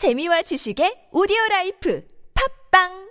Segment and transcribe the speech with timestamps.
[0.00, 2.00] 재미와 지식의 오디오 라이프.
[2.32, 3.09] 팝빵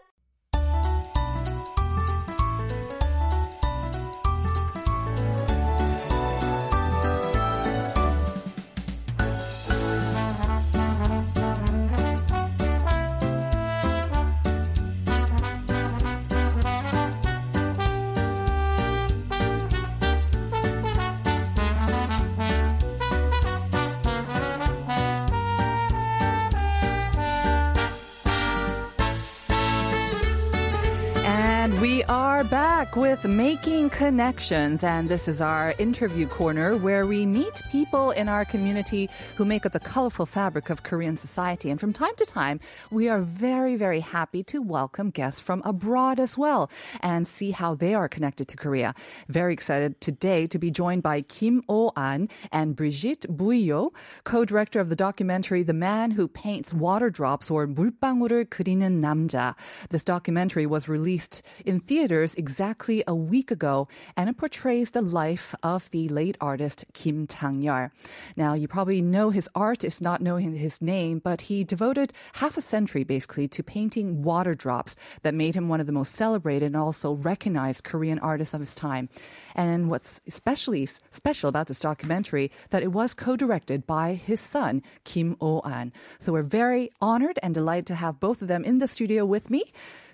[31.69, 34.83] And we are back with Making Connections.
[34.83, 39.67] And this is our interview corner where we meet people in our community who make
[39.67, 41.69] up the colorful fabric of Korean society.
[41.69, 46.19] And from time to time, we are very, very happy to welcome guests from abroad
[46.19, 48.95] as well and see how they are connected to Korea.
[49.29, 53.93] Very excited today to be joined by Kim Oh-an and Brigitte Bouillot,
[54.25, 59.57] co-director of the documentary The Man Who Paints Water Drops or 물방울을 그리는 남자.
[59.91, 61.35] This documentary was released
[61.66, 66.86] in theaters exactly a week ago, and it portrays the life of the late artist
[66.94, 67.92] Kim Tschang-yeul.
[68.36, 72.58] Now, you probably know his art, if not knowing his name, but he devoted half
[72.58, 76.66] a century basically to painting water drops that made him one of the most celebrated
[76.68, 79.10] and also recognized Korean artists of his time.
[79.56, 85.36] And what's especially special about this documentary that it was co-directed by his son Kim
[85.42, 85.92] Oh-an.
[86.20, 89.50] So we're very honored and delighted to have both of them in the studio with
[89.50, 89.64] me.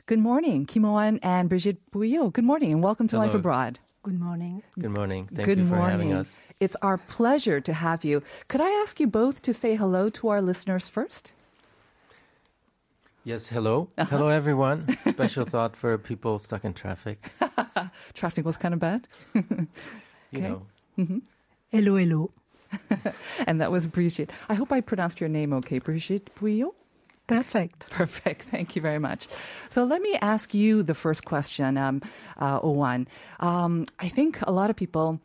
[0.07, 2.31] Good morning, Kim Oh-an and Brigitte Bouillot.
[2.33, 3.79] Good morning and welcome to Life Abroad.
[4.03, 4.61] Good morning.
[4.79, 5.27] Good morning.
[5.33, 5.91] Thank Good you for morning.
[5.91, 6.39] having us.
[6.59, 8.21] It's our pleasure to have you.
[8.47, 11.33] Could I ask you both to say hello to our listeners first?
[13.23, 13.87] Yes, hello.
[13.97, 14.15] Uh-huh.
[14.17, 14.95] Hello, everyone.
[15.09, 17.27] Special thought for people stuck in traffic.
[18.13, 19.07] Traffic was kind of bad.
[20.31, 20.49] You Okay.
[20.49, 21.21] know,
[21.71, 22.31] Hello, hello.
[23.47, 24.31] and that was Brigitte.
[24.49, 26.73] I hope I pronounced your name okay, Brigitte Bouillot.
[27.27, 27.89] Perfect.
[27.89, 28.43] Perfect.
[28.43, 29.27] Thank you very much.
[29.69, 32.01] So let me ask you the first question, um,
[32.37, 33.07] uh, Owan.
[33.39, 35.19] Um, I think a lot of people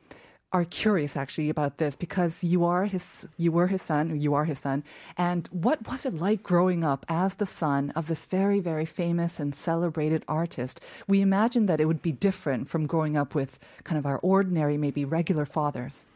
[0.52, 4.47] are curious actually about this because you are his, you were his son, you are
[4.47, 4.82] his son.
[5.16, 9.38] And what was it like growing up as the son of this very, very famous
[9.38, 10.80] and celebrated artist?
[11.06, 14.76] We imagine that it would be different from growing up with kind of our ordinary,
[14.76, 16.06] maybe regular fathers.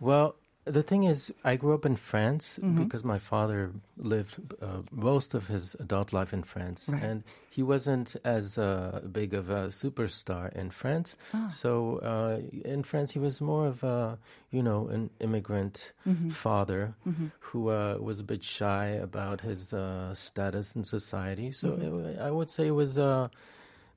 [0.00, 0.34] well,
[0.70, 2.82] the thing is, I grew up in France Mm-hmm.
[2.84, 7.02] because my father lived uh, most of his adult life in France, Right.
[7.02, 11.16] and he wasn't as uh, big of a superstar in France.
[11.34, 11.48] Ah.
[11.48, 14.18] So uh, in France, he was more of a,
[14.50, 16.30] you know, an immigrant Mm-hmm.
[16.30, 16.94] father
[17.40, 21.50] who uh, was a bit shy about his uh, status in society.
[21.52, 22.06] So Mm-hmm.
[22.06, 23.28] it, I would say it was, uh,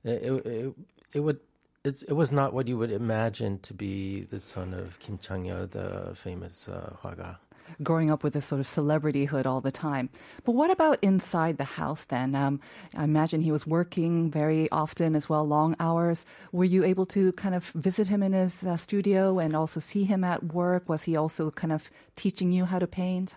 [0.03, 0.73] it, it,
[1.13, 1.39] it would.
[1.83, 5.65] It's, it was not what you would imagine to be the son of Kim Chang-il,
[5.67, 7.37] the famous uh, Hwaga.
[7.81, 10.09] growing up with this sort of celebrityhood all the time.
[10.43, 12.35] But what about inside the house then?
[12.35, 12.59] Um,
[12.95, 16.25] I imagine he was working very often as well, long hours.
[16.51, 20.03] Were you able to kind of visit him in his uh, studio and also see
[20.03, 20.89] him at work?
[20.89, 23.35] Was he also kind of teaching you how to paint?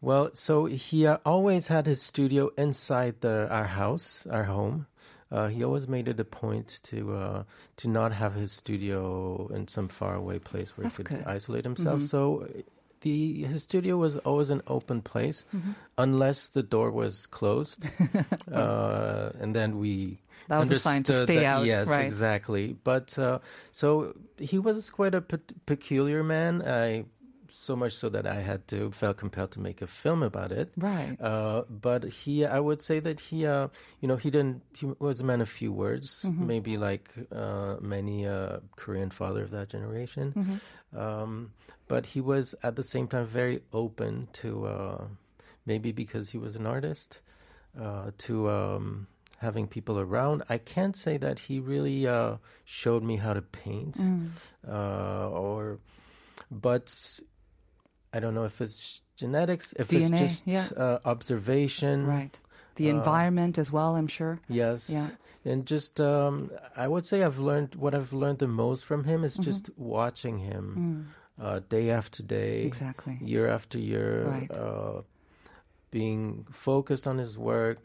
[0.00, 4.86] Well, so he uh, always had his studio inside the our house, our home.
[5.30, 7.42] Uh, he always made it a point to uh,
[7.78, 11.24] to not have his studio in some faraway place where That's he could good.
[11.26, 11.36] Mm-hmm.
[11.36, 12.02] isolate himself.
[12.04, 12.46] So
[13.00, 15.72] the his studio was always an open place, Mm-hmm.
[15.98, 17.86] unless the door was closed,
[18.52, 20.18] uh, and then we.
[20.48, 22.04] That was a sign to stay that- out, Yes, right.
[22.06, 22.76] exactly.
[22.84, 23.40] But uh,
[23.72, 26.62] so he was quite a pe- peculiar man.
[26.62, 27.04] I
[27.56, 30.72] so much so that I had to felt compelled to make a film about it.
[30.76, 31.16] Right.
[31.20, 33.68] Uh, but he, I would say that he, uh,
[34.00, 34.62] you know, he didn't.
[34.74, 36.46] He was a man of few words, Mm-hmm.
[36.46, 40.32] maybe like uh, many uh, Korean father of that generation.
[40.36, 40.98] Mm-hmm.
[40.98, 41.52] Um,
[41.88, 45.04] but he was at the same time very open to, uh,
[45.66, 47.20] maybe because he was an artist,
[47.80, 49.06] uh, to um,
[49.38, 50.42] having people around.
[50.48, 54.30] I can't say that he really uh, showed me how to paint, Mm.
[54.66, 55.78] uh, or,
[56.50, 56.88] but
[58.16, 60.66] I don't know if it's genetics, if DNA, it's just yeah.
[60.84, 62.06] uh, observation.
[62.06, 62.38] Right.
[62.76, 64.40] The Uh, environment as well, I'm sure.
[64.48, 64.90] Yes.
[64.90, 65.08] Yeah.
[65.44, 69.18] And just, um, I would say I've learned what I've learned the most from him
[69.20, 69.24] Mm-hmm.
[69.26, 71.08] is just watching him
[71.40, 72.66] uh, day after day, Mm.
[72.66, 73.18] Exactly.
[73.22, 74.50] year after year, Right.
[74.50, 75.02] uh,
[75.90, 77.78] being focused on his work,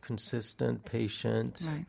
[0.00, 1.54] consistent, patient.
[1.54, 1.74] Mm-hmm.
[1.74, 1.86] Right.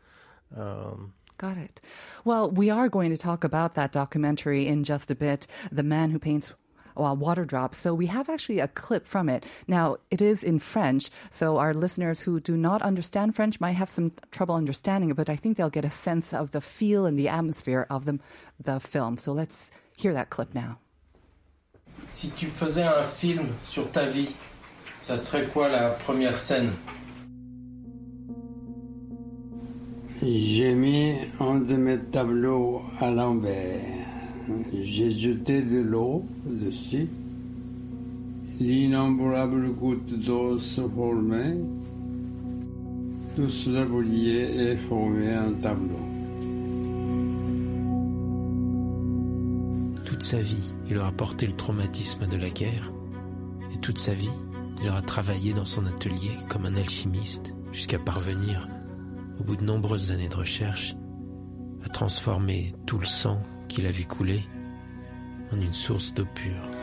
[0.62, 1.80] Um, Got it.
[2.24, 6.10] Well, we are going to talk about that documentary in just a bit, The Man
[6.10, 6.54] Who Paints
[6.96, 7.78] well, water drops.
[7.78, 9.44] So we have actually a clip from it.
[9.66, 13.90] Now, it is in French, so our listeners who do not understand French might have
[13.90, 17.18] some trouble understanding it, but I think they'll get a sense of the feel and
[17.18, 18.18] the atmosphere of the,
[18.62, 19.18] the film.
[19.18, 20.78] So let's hear that clip now.
[22.12, 24.34] Si tu faisais un film sur ta vie,
[25.06, 26.72] Ça serait quoi la première scène
[30.20, 34.15] J'ai mis un de mes tableaux à l'envers.
[34.72, 37.08] J'ai jeté de l'eau dessus.
[38.60, 41.56] L'innombrable goutte d'eau se formait.
[43.34, 45.98] Tout cela brillait et formait un tableau.
[50.04, 52.92] Toute sa vie, il aura porté le traumatisme de la guerre.
[53.74, 54.30] Et toute sa vie,
[54.82, 58.68] il aura travaillé dans son atelier comme un alchimiste jusqu'à parvenir,
[59.40, 60.96] au bout de nombreuses années de recherche,
[61.84, 63.42] à transformer tout le sang
[63.76, 64.06] qu'il a vu
[65.52, 66.75] en une source d'eau pure.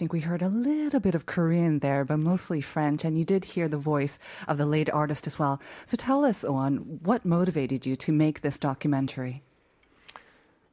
[0.00, 3.44] Think we heard a little bit of Korean there, but mostly French, and you did
[3.44, 4.18] hear the voice
[4.48, 5.60] of the late artist as well.
[5.84, 9.42] So tell us, Owen, what motivated you to make this documentary?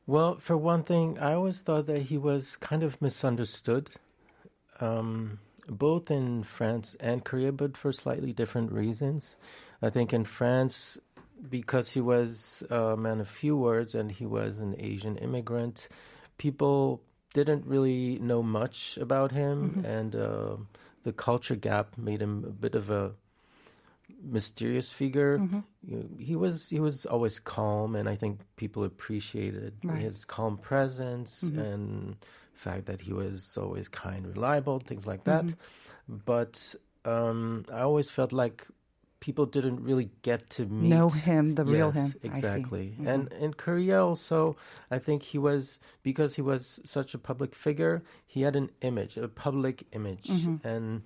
[0.06, 3.90] Well, for one thing, I always thought that he was kind of misunderstood,
[4.80, 9.36] um, both in France and Korea, but for slightly different reasons.
[9.82, 10.98] I think in France,
[11.50, 15.90] because he was a man of few words and he was an Asian immigrant,
[16.38, 17.02] people
[17.38, 20.56] didn't really know much about him, and uh,
[21.06, 23.04] the culture gap made him a bit of a
[24.24, 25.34] mysterious figure.
[25.92, 30.02] You- He was he was always calm, and I think people appreciated Right.
[30.02, 32.16] his calm presence and
[32.54, 35.46] fact that he was always kind, reliable, things like that.
[36.26, 36.76] But
[37.06, 38.68] um, I always felt like
[39.20, 42.06] people didn't really get to meet Know him, the real Yes, him.
[42.06, 42.18] I see.
[42.20, 42.38] Mm-hmm.
[42.38, 42.96] exactly.
[43.06, 44.56] And in Korea also,
[44.92, 48.04] I think he was because he was such a public figure.
[48.26, 50.68] He had an image, a public image, Mm-hmm.
[50.68, 51.02] and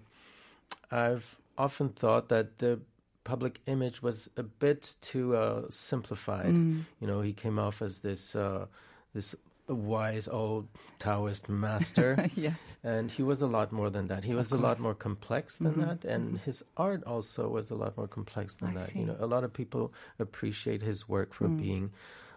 [0.92, 2.80] I've often thought that the
[3.24, 6.56] public image was a bit too uh, simplified.
[6.56, 6.86] Mm.
[7.00, 8.66] You know, he came off as this uh,
[9.14, 9.36] this
[9.68, 10.68] wise old
[11.00, 12.28] Taoist master.
[12.36, 12.56] yes.
[12.84, 14.24] And he was a lot more than that.
[14.24, 14.76] He was a lot.
[14.76, 14.84] Mm-hmm.
[14.84, 18.74] more complex than that, and his art also was a lot more complex than I
[18.80, 18.90] that.
[18.90, 19.00] see.
[19.00, 21.58] You know, a lot of people appreciate his work for Mm.
[21.58, 21.92] being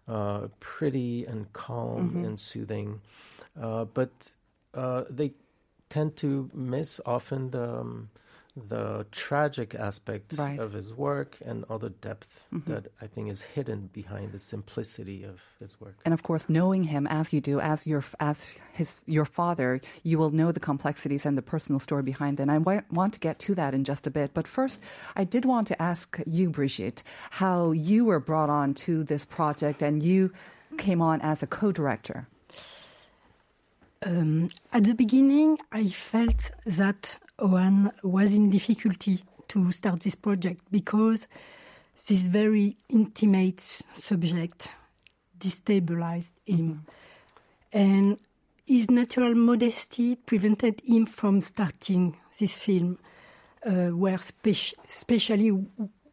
[0.09, 2.25] uh, pretty and calm Mm-hmm.
[2.25, 3.01] and soothing,
[3.61, 4.11] uh, but
[4.75, 5.33] uh, they
[5.89, 8.11] tend to miss often the um,
[8.57, 10.53] the tragic aspects Right.
[10.53, 10.63] Mm-hmm.
[10.63, 15.25] of his work and all the depth that I think is hidden behind the simplicity
[15.25, 15.97] of his work.
[16.05, 20.19] And of course, knowing him as you do, as your as his your father, you
[20.19, 22.49] will know the complexities and the personal story behind them.
[22.49, 24.81] I wa- want to get to that in just a bit, but first,
[25.17, 27.03] I did want to ask you, Brigitte,
[27.43, 30.33] how you were brought on to this project, and you
[30.79, 32.29] came on as a co-director.
[34.05, 40.61] Um, at the beginning, I felt that Owen was in difficulty to start this project
[40.71, 41.27] because
[42.09, 43.61] this very intimate
[43.95, 44.73] subject
[45.39, 46.85] destabilized him.
[47.73, 48.19] And
[48.67, 52.99] his natural modesty prevented him from starting this film,
[53.65, 55.49] uh, where spec- especially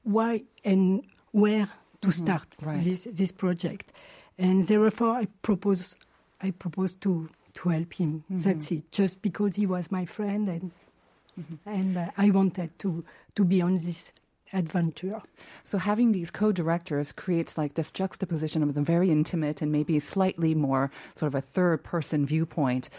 [0.04, 1.70] why and where
[2.02, 2.80] to start right.
[2.80, 3.92] this this project.
[4.38, 5.96] And therefore, I propose
[6.42, 8.24] I propose to to help him.
[8.30, 8.92] That's it.
[8.92, 10.71] Just because he was my friend and
[11.65, 13.03] and uh, I wanted to
[13.36, 14.11] to be on this
[14.54, 15.21] adventure.
[15.64, 20.54] So having these co-directors creates like this juxtaposition of the very intimate and maybe slightly
[20.54, 22.90] more sort of a third-person viewpoint.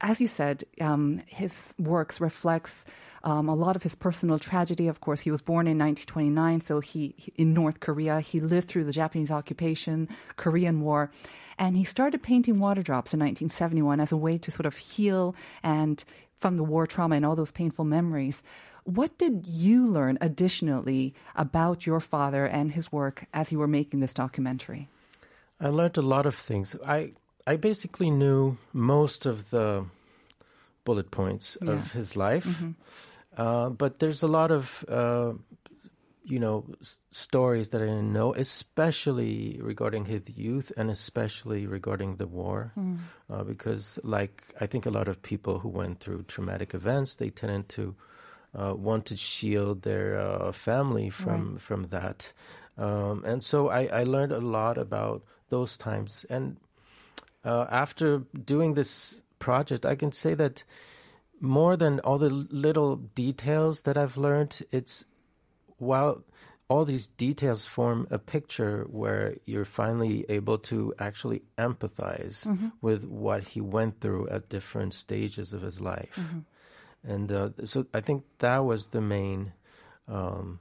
[0.00, 2.84] As you said, um, his works reflects
[3.24, 4.88] um, a lot of his personal tragedy.
[4.88, 8.20] Of course, he was born in 1929, so he he- in North Korea.
[8.20, 11.10] He lived through the Japanese occupation, Korean War,
[11.58, 15.34] and he started painting water drops in 1971 as a way to sort of heal
[15.62, 16.04] and
[16.36, 18.42] from the war trauma and all those painful memories.
[18.84, 24.00] What did you learn additionally about your father and his work as you were making
[24.00, 24.88] this documentary?
[25.58, 26.76] I learned a lot of things.
[26.86, 27.12] I
[27.46, 29.84] I basically knew most of the
[30.84, 31.72] bullet points Yeah.
[31.74, 32.46] of his life,
[33.36, 35.32] uh, but there's a lot of uh,
[36.24, 42.16] you know s- stories that I didn't know, especially regarding his youth and especially regarding
[42.16, 42.72] the war,
[43.30, 47.30] uh, because like I think a lot of people who went through traumatic events, they
[47.30, 47.94] tended to
[48.54, 52.32] uh, want to shield their uh, family from from that,
[52.78, 56.26] um, and so I, I learned a lot about those times.
[56.30, 56.56] And
[57.46, 60.64] uh, after doing this project, I can say that
[61.40, 65.04] more than all the little details that I've learned, it's
[65.78, 66.24] while
[66.68, 72.44] all these details form a picture where you're finally able to actually empathize
[72.80, 76.18] with what he went through at different stages of his life.
[77.06, 79.52] and uh, so I think that was the main
[80.08, 80.58] um,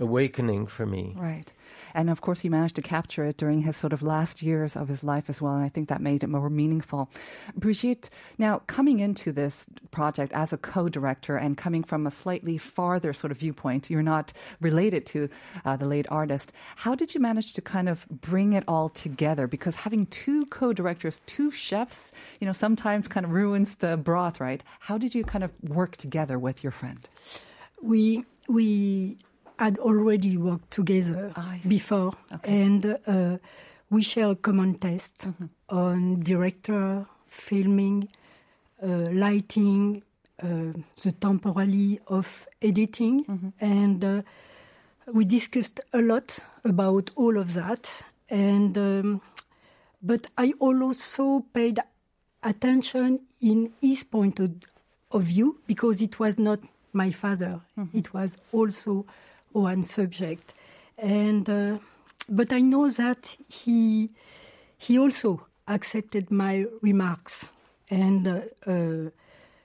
[0.00, 1.14] awakening for me.
[1.16, 1.52] Right.
[1.94, 4.88] And of course, he managed to capture it during his sort of last years of
[4.88, 5.54] his life as well.
[5.54, 7.10] And I think that made it more meaningful.
[7.54, 12.58] Brigitte, now coming into this project as a co director and coming from a slightly
[12.58, 15.28] farther sort of viewpoint, you're not related to
[15.64, 16.52] uh, the late artist.
[16.76, 19.46] How did you manage to kind of bring it all together?
[19.46, 24.40] Because having two co directors, two chefs, you know, sometimes kind of ruins the broth,
[24.40, 24.62] right?
[24.80, 27.08] How did you kind of work together with your friend?
[27.82, 29.16] We, we,
[29.60, 32.62] had already worked together Ah, before, Okay.
[32.62, 33.36] and uh,
[33.90, 35.46] we share a common taste Mm-hmm.
[35.68, 38.08] on director, filming,
[38.82, 40.02] uh, lighting,
[40.42, 40.72] uh,
[41.04, 43.48] the temporality of editing, Mm-hmm.
[43.60, 44.22] and uh,
[45.12, 48.04] we discussed a lot about all of that.
[48.30, 49.20] And um,
[50.02, 51.78] but I also paid
[52.42, 54.50] attention in his point of,
[55.12, 56.60] of view because it was not
[56.92, 57.60] my father;
[57.92, 59.04] it was also
[59.52, 60.54] one subject,
[60.98, 61.78] and uh,
[62.28, 64.10] but I know that he
[64.78, 67.50] he also accepted my remarks,
[67.90, 69.10] and uh, uh,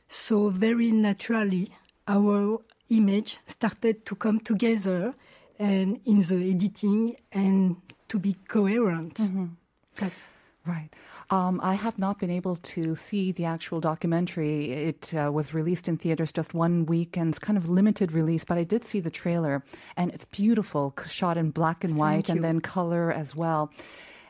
[0.08, 1.70] so very naturally
[2.08, 5.14] our image started to come together,
[5.60, 7.78] and in the editing and
[8.08, 9.20] to be coherent.
[9.96, 10.30] That's
[10.66, 10.90] Right.
[11.30, 14.72] Um, I have not been able to see the actual documentary.
[14.72, 18.44] It uh, was released in theaters just one week and it's kind of limited release,
[18.44, 19.64] but I did see the trailer
[19.96, 23.72] and it's beautiful, shot in black and white and then color as well.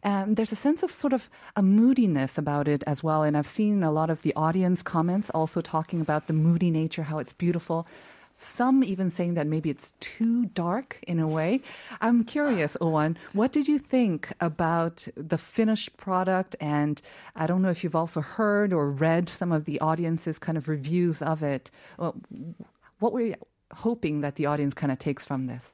[0.03, 3.23] Um, there's a sense of sort of a moodiness about it as well.
[3.23, 7.03] And I've seen a lot of the audience comments also talking about the moody nature,
[7.03, 7.87] how it's beautiful.
[8.37, 11.61] Some even saying that maybe it's too dark in a way.
[12.01, 16.55] I'm curious, Owen, what did you think about the finished product?
[16.59, 17.01] And
[17.35, 20.67] I don't know if you've also heard or read some of the audience's kind of
[20.67, 21.71] reviews of it.
[22.99, 23.35] What were you
[23.73, 25.73] hoping that the audience kind of takes from this?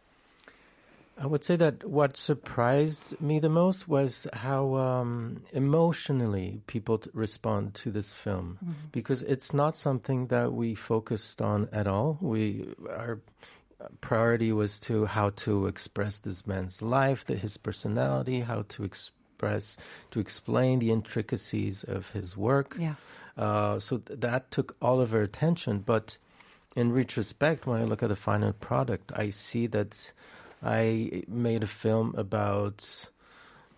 [1.21, 7.11] I would say that what surprised me the most was how um, emotionally people t-
[7.13, 8.57] respond to this film,
[8.91, 12.17] because it's not something that we focused on at all.
[12.21, 13.19] We our
[14.01, 19.77] priority was to how to express this man's life, the, his personality, how to express,
[20.11, 22.75] to explain the intricacies of his work.
[22.79, 22.97] Yes.
[23.37, 25.79] Uh, so th- that took all of our attention.
[25.85, 26.17] But
[26.75, 30.13] in retrospect, when I look at the final product, I see that
[30.63, 33.09] I made a film about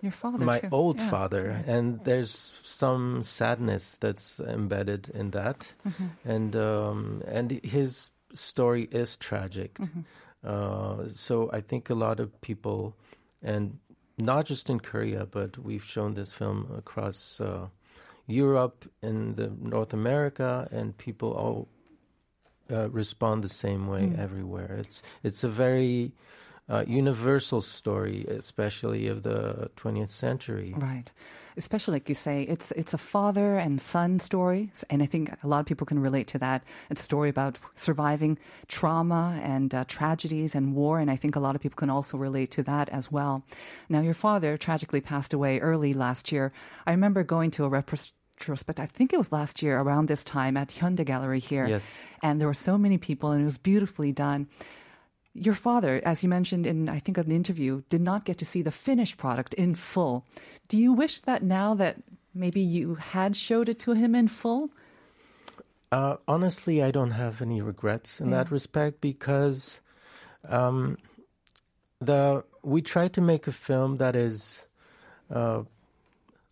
[0.02, 0.68] Your father, my too.
[0.72, 1.10] old Yeah.
[1.10, 6.30] father, and there's some sadness that's embedded in that, Mm-hmm.
[6.30, 9.76] and um, and his story is tragic.
[9.76, 10.02] Mm-hmm.
[10.44, 12.94] Uh, so I think a lot of people,
[13.42, 13.78] and
[14.18, 17.68] not just in Korea, but we've shown this film across uh,
[18.28, 21.68] Europe and the North America, and people all
[22.72, 24.20] uh, respond the same way Mm.
[24.20, 24.76] everywhere.
[24.80, 26.12] It's it's a very
[26.70, 30.74] uh, universal story, especially of the 20th century.
[30.78, 31.12] Right.
[31.58, 35.48] Especially like you say, it's it's a father and son story, and I think a
[35.48, 36.64] lot of people can relate to that.
[36.90, 41.40] It's a story about surviving trauma and uh, tragedies and war, and I think a
[41.40, 43.44] lot of people can also relate to that as well.
[43.90, 46.52] Now, your father tragically passed away early last year.
[46.88, 48.80] I remember going to a retrospect.
[48.80, 51.84] I think it was last year around this time at Hyundai Gallery here, Yes.
[52.24, 54.48] and there were so many people, and it was beautifully done.
[55.34, 58.62] Your father, as you mentioned in, I think, an interview, did not get to see
[58.62, 60.26] the finished product in full.
[60.68, 61.98] Do you wish that now that
[62.34, 64.70] maybe you had showed it to him in full?
[65.92, 69.82] Uh, honestly, I don't have any regrets in that respect because
[70.50, 70.98] um,
[72.00, 74.64] the we tried to make a film that is
[75.32, 75.64] uh,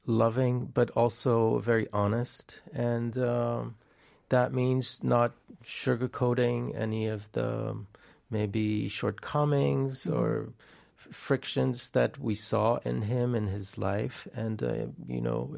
[0.05, 3.75] loving but also very honest, and um,
[4.29, 5.31] that means not
[5.65, 7.75] sugarcoating any of the
[8.31, 10.49] maybe shortcomings or
[10.97, 15.55] f- frictions that we saw in him in his life, and uh, you know.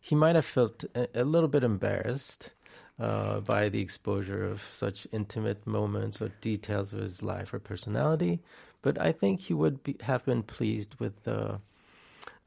[0.00, 2.50] He might have felt a, a little bit embarrassed
[2.98, 8.40] uh, by the exposure of such intimate moments or details of his life or personality,
[8.82, 11.60] but I think he would be, have been pleased with the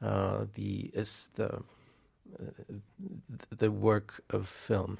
[0.02, 1.62] uh, the is the
[3.56, 4.98] the work of film.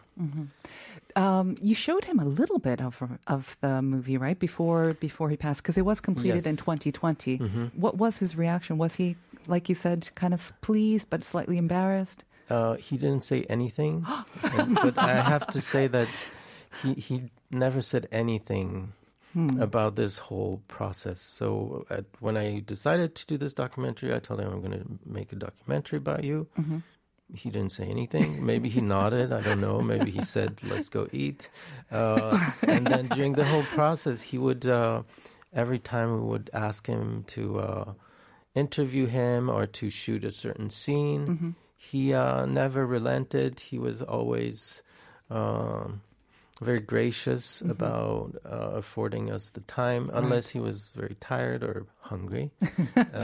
[1.17, 5.37] Um, you showed him a little bit of of the movie, right before before he
[5.37, 7.39] passed, because it was completed in 2020.
[7.39, 7.65] Mm-hmm.
[7.81, 8.79] What was his reaction?
[8.79, 12.25] Was he, like you said, kind of pleased but slightly embarrassed?
[12.49, 14.05] Uh, he didn't say anything,
[14.43, 16.09] and- but I have to say that
[16.83, 18.93] he he never said anything
[19.61, 21.21] about this whole process.
[21.21, 24.99] So at, when I decided to do this documentary, I told him I'm going to
[25.07, 26.49] make a documentary about you.
[27.35, 28.45] He didn't say anything.
[28.45, 29.33] Maybe he nodded.
[29.33, 29.81] I don't know.
[29.81, 31.51] Maybe he said, "Let's go eat."
[31.91, 35.03] Uh, and then during the whole process, he would uh,
[35.53, 37.93] every time we would ask him to uh,
[38.55, 41.27] interview him or to shoot a certain scene.
[41.27, 41.51] Mm-hmm.
[41.77, 43.61] He uh, never relented.
[43.61, 44.83] He was always.
[45.31, 46.03] Um,
[46.61, 47.71] very gracious Mm-hmm.
[47.71, 52.51] about uh, affording us the time, unless he was very tired or hungry.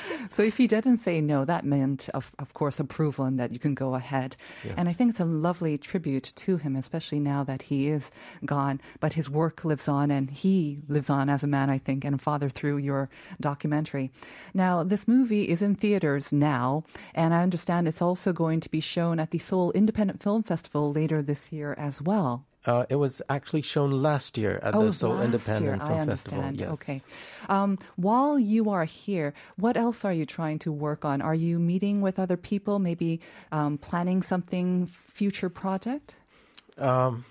[0.30, 3.58] So if he didn't say no, that meant, of, of course, approval and that you
[3.58, 4.36] can go ahead.
[4.76, 8.10] And I think it's a lovely tribute to him, especially now that he is
[8.44, 8.80] gone.
[9.00, 12.16] But his work lives on and he lives on as a man, I think, and
[12.16, 13.08] a father through your
[13.40, 14.10] documentary.
[14.52, 16.84] Now, this movie is in theaters now,
[17.14, 20.92] and I understand it's also going to be shown at the Seoul Independent Film Festival
[20.92, 22.44] later this year as well.
[22.66, 25.76] Uh, it was actually shown last year at Oh, the Seoul last Independent year.
[25.86, 26.40] Film I Festival.
[26.40, 26.60] understand.
[26.60, 26.72] Yes.
[26.72, 27.02] Okay.
[27.48, 31.22] Um, while you are here, what else are you trying to work on?
[31.22, 32.78] Are you meeting with other people?
[32.78, 33.20] Maybe
[33.52, 36.16] um, planning something future project?
[36.78, 37.24] Um,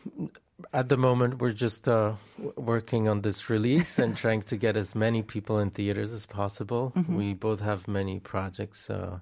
[0.73, 2.13] at the moment, we're just uh,
[2.55, 6.93] working on this release and trying to get as many people in theaters as possible.
[6.95, 7.15] Mm-hmm.
[7.15, 9.19] We both have many projects uh,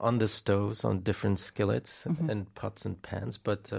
[0.00, 2.30] on the stoves, on different skillets Mm-hmm.
[2.30, 3.70] and pots and pans, but.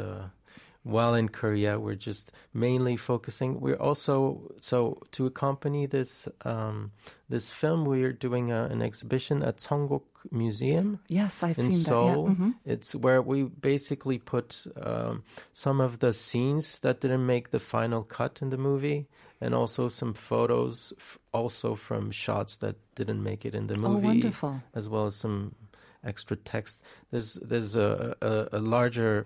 [0.85, 3.59] While in Korea, we're just mainly focusing.
[3.59, 6.91] We're also so to accompany this um,
[7.27, 7.85] this film.
[7.85, 12.25] We're doing a, an exhibition at Sungkok Museum Yes, I've in seen Seoul.
[12.27, 12.31] that.
[12.39, 12.45] Yeah.
[12.45, 12.53] Mhm.
[12.65, 15.23] It's where we basically put um,
[15.53, 19.07] some of the scenes that didn't make the final cut in the movie,
[19.41, 23.87] and also some photos, f- also from shots that didn't make it in the movie.
[23.87, 24.61] Oh, movie, wonderful.
[24.75, 25.55] as well as some
[26.03, 26.83] extra text.
[27.09, 29.25] There's there's a a, a larger.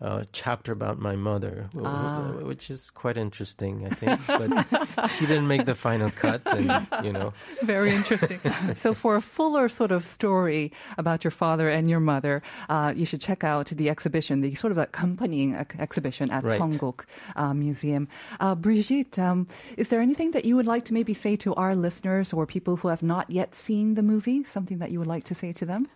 [0.00, 2.32] Uh, chapter about my mother, wh- wh- Ah.
[2.42, 4.20] which is quite interesting, I think.
[4.26, 6.66] But she didn't make the final cut, and
[7.06, 7.32] you know,
[7.62, 8.40] Very interesting.
[8.74, 13.06] so, for a fuller sort of story about your father and your mother, uh, you
[13.06, 16.60] should check out the exhibition, the sort of accompanying ex- exhibition at Right.
[16.60, 18.08] Sungkok uh, Museum.
[18.40, 19.46] Uh, Brigitte, um,
[19.78, 22.76] is there anything that you would like to maybe say to our listeners or people
[22.76, 24.42] who have not yet seen the movie?
[24.44, 25.86] Something that you would like to say to them?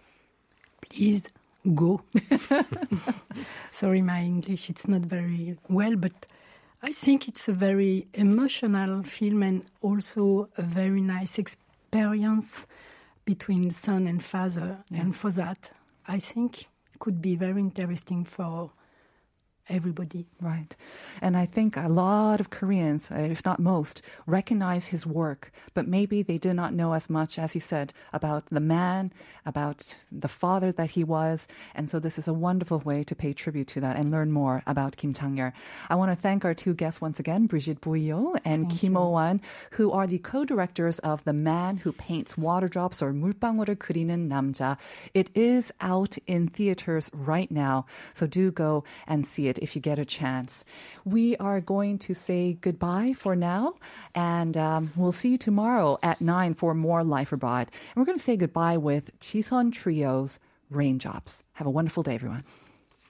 [0.80, 1.24] please
[1.68, 2.02] go.
[3.70, 6.26] Sorry, my English it's not very well, but
[6.82, 12.66] I think it's a very emotional film and also a very nice experience
[13.24, 14.78] between son and father.
[14.92, 15.72] And for that,
[16.06, 16.66] I think
[16.98, 18.70] could be very interesting for
[19.69, 20.27] everybody.
[20.41, 20.75] Right.
[21.21, 25.87] And I think a lot of Koreans, uh, if not most, recognize his work, but
[25.87, 29.13] maybe they did not know as much, as you said, about the man,
[29.45, 31.47] about the father that he was.
[31.73, 34.63] And so this is a wonderful way to pay tribute to that and learn more
[34.67, 35.53] about Kim Chang-yeol.
[35.89, 39.39] I want to thank our two guests once again, Brigitte Bouillot and Kim Oh-wan,
[39.71, 44.77] who are the co-directors of The Man Who Paints Water Drops or 물방울을 그리는 남자.
[45.13, 49.98] It is out in theaters right now, so do go and see if you get
[49.98, 50.64] a chance.
[51.04, 53.74] We are going to say goodbye for now,
[54.14, 57.68] and um, we'll see you tomorrow at 9 for more Life Abroad.
[57.70, 60.40] And we're going to say goodbye with Chison Trio's
[60.70, 61.44] Raindrops.
[61.54, 62.44] Have a wonderful day, everyone.